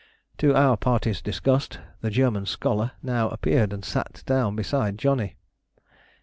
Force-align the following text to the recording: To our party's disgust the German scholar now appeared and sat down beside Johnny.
To 0.39 0.55
our 0.55 0.77
party's 0.77 1.21
disgust 1.21 1.77
the 2.01 2.09
German 2.09 2.47
scholar 2.47 2.93
now 3.03 3.29
appeared 3.29 3.71
and 3.71 3.85
sat 3.85 4.23
down 4.25 4.55
beside 4.55 4.97
Johnny. 4.97 5.35